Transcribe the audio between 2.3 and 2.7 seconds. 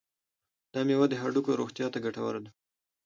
ده.